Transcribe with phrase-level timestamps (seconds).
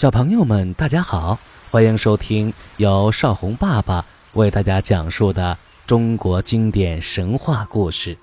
[0.00, 1.38] 小朋友们，大家好，
[1.70, 8.16] 欢迎收听由少红爸爸为大家讲述的中国经典神话故事。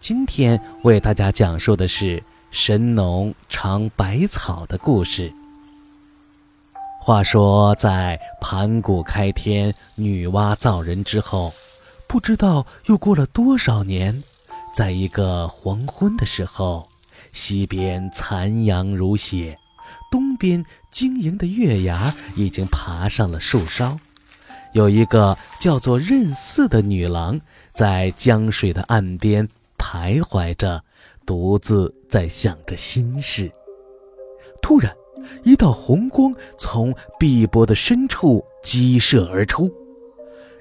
[0.00, 5.32] 今天为大家讲述的是神农尝百草的故事。
[6.98, 11.52] 话说，在盘古开天、女娲造人之后，
[12.08, 14.20] 不知道又过了多少年，
[14.74, 16.88] 在一个黄昏的时候，
[17.32, 19.54] 西边残阳如血。
[20.44, 23.98] 边晶莹的月牙已经爬上了树梢，
[24.74, 27.40] 有一个叫做任四的女郎
[27.72, 30.84] 在江水的岸边徘徊着，
[31.24, 33.50] 独自在想着心事。
[34.60, 34.94] 突然，
[35.44, 39.72] 一道红光从碧波的深处激射而出，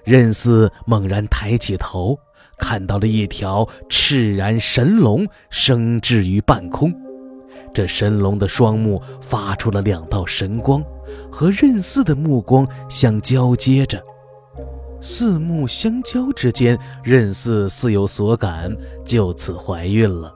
[0.05, 2.17] 任四猛然抬起头，
[2.57, 7.02] 看到了一条赤然神龙升至于半空。
[7.73, 10.83] 这神龙的双目发出了两道神光，
[11.31, 14.02] 和任四的目光相交接着。
[15.02, 20.33] 四目相交之间，任四似有所感，就此怀孕了。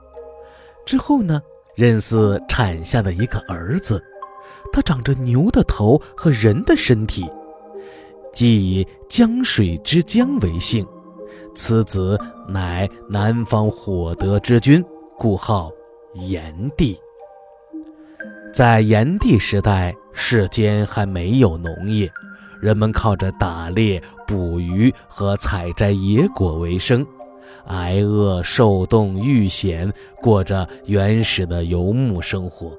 [0.86, 1.42] 之后呢，
[1.76, 4.04] 任四产下了一个儿子，
[4.74, 7.30] 他长着牛的头和人的身体，
[8.34, 10.86] 即以江水之江为姓。
[11.56, 14.84] 此子乃南方火德之君，
[15.18, 15.72] 故号
[16.14, 17.00] 炎帝。
[18.58, 22.12] 在炎帝时代，世间还没有农业，
[22.60, 27.06] 人们靠着打猎、捕鱼和采摘野果为生，
[27.68, 32.76] 挨饿受冻遇险，过着原始的游牧生活。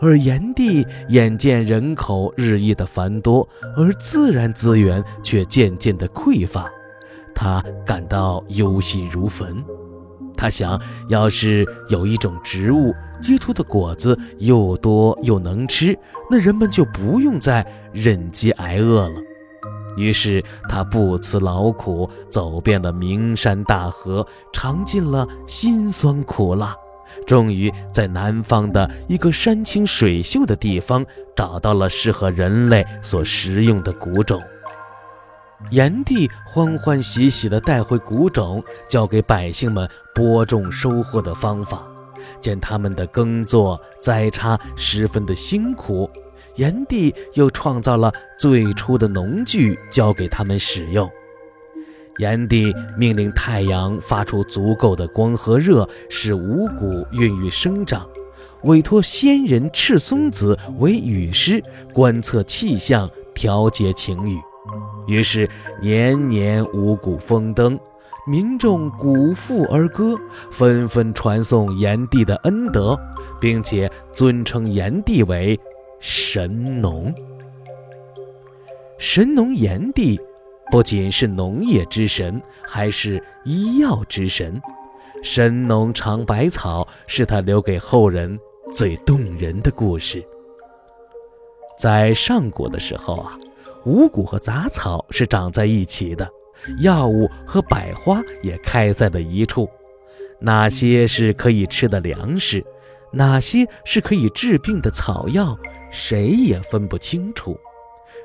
[0.00, 6.72] 而炎帝眼见人口日益的繁多，而自然资源却渐渐的匮乏，
[7.34, 9.62] 他感到忧心如焚。
[10.36, 15.98] 他想要是有一种植物结出的果子又多又能吃，
[16.30, 19.14] 那人们就不用再忍饥挨饿了。
[19.96, 26.74] 于是他不辞劳苦，走遍了名山大河，尝尽了辛酸苦辣，
[27.26, 34.42] 终于在南方的一个山清水秀的地方找到了适合人类所食用的谷种。
[35.70, 41.86] 炎帝欢欢喜喜地带回谷种，教给百姓们播种收获的方法。
[42.40, 46.08] 见他们的耕作栽插十分的辛苦，
[46.56, 51.10] 炎帝又创造了最初的农具，教给他们使用。
[52.18, 58.08] 炎帝命令太阳发出足够的光和热，使五谷孕育生长，
[58.62, 64.38] 委托仙人赤松子为雨师，观测气象，调节晴雨。
[65.06, 65.48] 于是
[65.80, 67.78] 年年五谷丰登，
[68.26, 70.16] 民众鼓腹而歌，
[70.50, 72.98] 纷纷传颂炎帝的恩德，
[73.38, 75.58] 并且尊称炎帝为
[76.00, 77.14] 神农。
[78.96, 80.18] 神农炎帝
[80.70, 84.60] 不仅是农业之神，还是医药之神。
[85.22, 88.38] 神农尝百草是他留给后人
[88.72, 90.24] 最动人的故事。
[91.78, 93.38] 在上古的时候啊。
[93.84, 96.28] 五谷和杂草是长在一起的，
[96.80, 99.68] 药物和百花也开在了一处。
[100.40, 102.64] 哪些是可以吃的粮食，
[103.12, 105.56] 哪些是可以治病的草药，
[105.90, 107.58] 谁也分不清楚。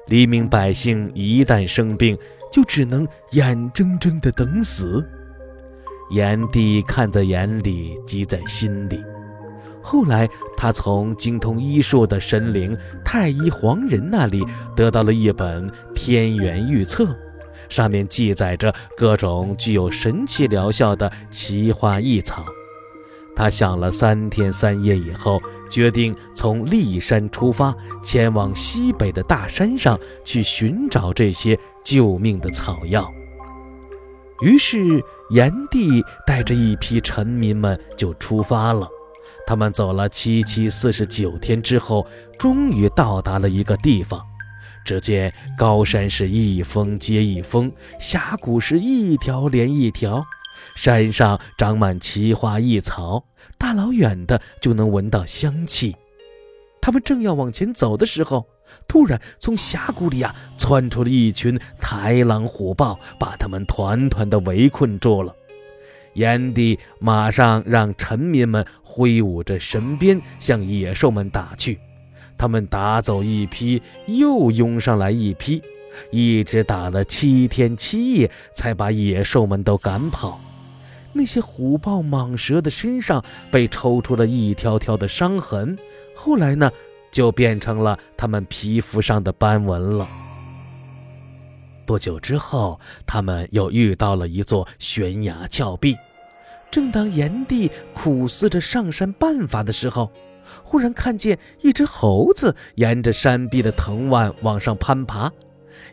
[0.07, 2.17] 黎民百姓一旦生病，
[2.51, 5.07] 就只能眼睁睁地等死。
[6.11, 8.99] 炎帝看在眼里，急在心里。
[9.81, 14.45] 后来，他从精通医术的神灵太医黄仁那里
[14.75, 17.05] 得到了一本《天元预测》，
[17.69, 22.45] 上面记载着各种具有神奇疗效的奇花异草。
[23.35, 27.73] 他想了三天三夜以后，决定从骊山出发，
[28.03, 33.09] 前往西北的大山上去寻找这些救命的草药。
[34.41, 38.85] 于是，炎帝带着一批臣民们就出发了。
[39.49, 42.05] 他们走了七七四十九天之后，
[42.37, 44.23] 终于到达了一个地方。
[44.85, 50.23] 只见高山是一峰接一峰，峡谷是一条连一条，
[50.75, 53.25] 山上长满奇花异草，
[53.57, 55.95] 大老远的就能闻到香气。
[56.79, 58.45] 他们正要往前走的时候，
[58.87, 65.35] 突然从峡谷里啊窜出了一群豺狼虎豹，把他们团团的围困住了。
[66.19, 71.79] 炎帝马上让臣民们挥舞着神鞭向野兽们打去，
[72.37, 75.61] 他们打走一批，又拥上来一批，
[76.11, 80.41] 一直打了七天七夜，才把野兽们都赶跑。
[81.13, 85.77] 那些虎豹蟒蛇的身上被抽出了一条条的伤痕，
[86.13, 86.69] 后来呢，
[87.13, 90.05] 就变成了他们皮肤上的斑纹了。
[91.85, 95.95] 不久之后，他们又遇到了一座悬崖峭壁。
[96.71, 100.11] 正当炎帝苦思着上山办法的时候，
[100.63, 105.31] 忽然看见一只猴子沿着山壁的藤蔓往上攀爬。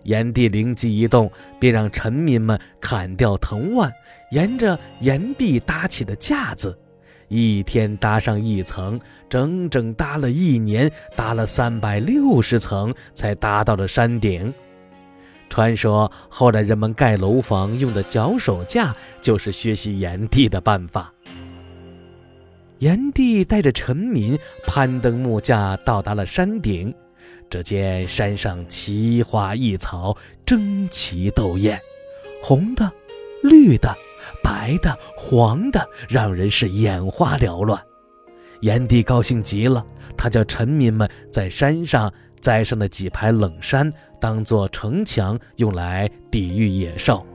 [0.02, 3.90] 炎帝灵机一动，便让臣民们砍掉藤蔓，
[4.30, 6.78] 沿着岩壁搭起的架子。
[7.28, 14.52] 一天搭上一层，整整搭了一年，搭了三百六十层，才搭到了山顶。
[15.56, 21.10] 传说后来人们盖楼房用的脚手架，就是学习炎帝的办法。
[22.80, 26.94] 炎帝带着臣民攀登木架，到达了山顶。
[27.48, 30.14] 只见山上奇花异草，
[30.44, 31.80] 争奇斗艳，
[32.42, 32.92] 红的、
[33.42, 33.94] 绿的、
[34.44, 37.82] 白的、黄的，让人是眼花缭乱。
[38.60, 39.82] 炎帝高兴极了，
[40.18, 43.90] 他叫臣民们在山上栽上了几排冷杉，
[44.20, 47.26] 当做城墙，用来抵御野兽，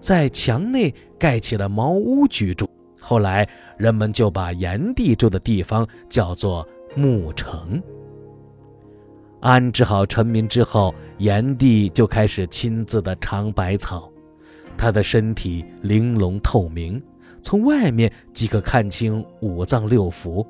[0.00, 2.68] 在墙内盖起了茅屋居住。
[3.00, 3.46] 后来
[3.76, 6.66] 人们就把炎帝住的地方叫做
[6.96, 7.82] 牧城。
[9.40, 14.10] 安置好臣民之后，炎帝就开始亲自的尝百草。
[14.76, 17.00] 他的身体玲珑透明，
[17.42, 20.44] 从外面即可看清五脏六腑，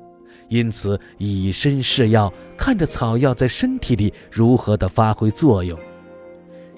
[0.47, 5.77] 因此以身试药，看着草药在身体里如何的发挥作用。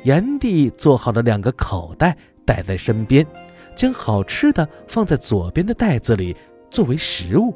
[0.03, 2.15] 炎帝做好了两个口袋，
[2.45, 3.25] 带在身边，
[3.75, 6.35] 将好吃的放在左边的袋子里
[6.69, 7.53] 作为食物。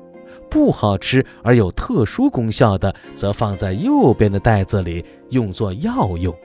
[0.50, 6.36] 不好吃而有特殊功效的，则放在右边的袋子里，用作药用。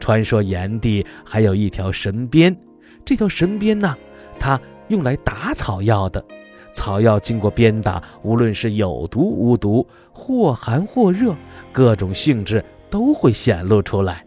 [0.00, 2.56] 传说炎帝还有一条神鞭，
[3.04, 3.94] 这条神鞭呢，
[4.38, 4.58] 它
[4.88, 6.24] 用来打草药的。
[6.72, 11.34] 草药经过鞭打，无论是有毒无毒，或寒或热，
[11.70, 14.24] 各种性质都会显露出来。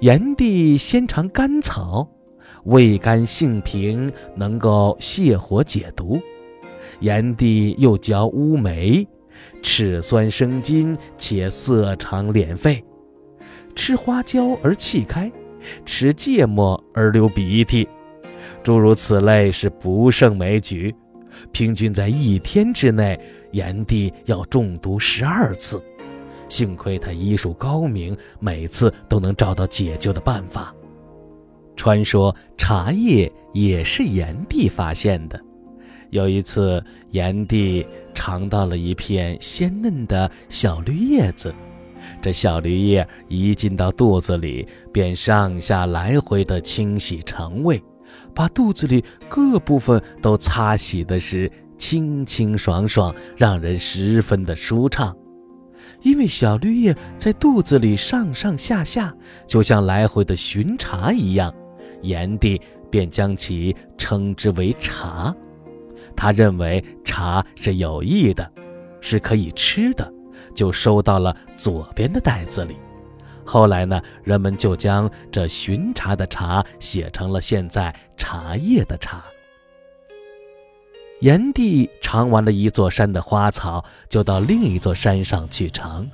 [0.00, 2.08] 炎帝先尝甘草，
[2.64, 6.18] 味甘性平，能够泻火解毒。
[7.00, 9.06] 炎帝又嚼乌梅，
[9.62, 12.82] 齿酸生津，且色肠敛肺；
[13.74, 15.30] 吃花椒而气开，
[15.84, 17.88] 吃芥末而流鼻涕，
[18.62, 20.94] 诸如此类是不胜枚举。
[21.52, 23.18] 平均在一天之内，
[23.52, 25.82] 炎帝要中毒十二次。
[26.48, 30.74] 幸亏他医术高明，每次都能找到解救的办法。
[31.76, 35.40] 传说茶叶也是炎帝发现的。
[36.10, 41.54] 有一次，炎帝尝到了一片鲜嫩的小绿叶子，
[42.20, 47.80] 这小绿叶一进到肚子里，便上下来回的清洗肠胃，
[48.34, 55.16] 把肚子里各部分都擦洗的是清清爽爽，让人十分的舒畅。
[56.02, 59.14] 因为小绿叶在肚子里上上下下，
[59.46, 61.52] 就像来回的巡查一样，
[62.02, 62.60] 炎帝
[62.90, 65.34] 便将其称之为茶。
[66.16, 68.50] 他认为茶是有益的，
[69.00, 70.10] 是可以吃的，
[70.54, 72.76] 就收到了左边的袋子里。
[73.52, 79.24] 后来呢，人们就将这巡茶的茶写成了现在茶叶的茶。
[81.18, 86.06] 炎帝尝完了一座山的花草，就到另一座山上去尝，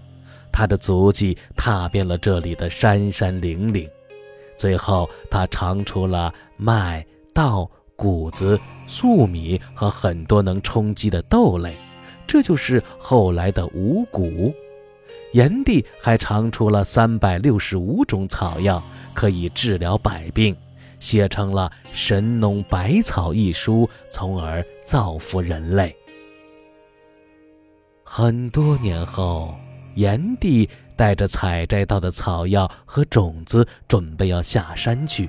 [0.51, 3.87] 他的足迹踏遍了这里的山山岭岭，
[4.57, 7.71] 最后他尝出了麦稻。
[7.99, 11.75] 谷子、粟米和很多能充饥的豆类，
[12.27, 14.55] 这就是后来的五谷。
[15.37, 20.57] 炎帝还尝出了三百六十五种草药，可以治疗百病，
[20.99, 25.95] 写成了《神农百草》一书，从而造福人类。
[28.03, 29.55] 很多年后，
[29.97, 30.67] 炎帝
[30.97, 35.29] 带着采摘到的草药和种子，准备要下山去。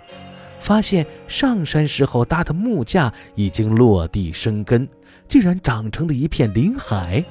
[0.61, 4.87] 发现上山时候搭的木架已经落地生根，
[5.27, 7.21] 竟然长成了一片林海。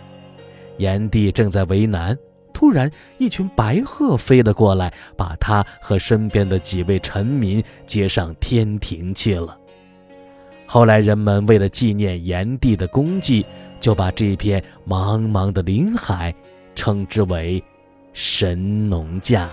[0.77, 2.15] 炎帝正在为难，
[2.57, 9.55] 突然一群白鹤飞了过来，把他和身边的几位臣民接上天庭去了。
[10.65, 13.45] 后来人们为了纪念炎帝的功绩，
[13.79, 16.35] 就把这片茫茫的林海
[16.75, 17.63] 称之为
[18.15, 19.51] 神农架。